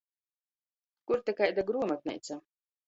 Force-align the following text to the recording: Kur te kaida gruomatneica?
Kur 1.11 1.21
te 1.29 1.37
kaida 1.43 1.67
gruomatneica? 1.71 2.45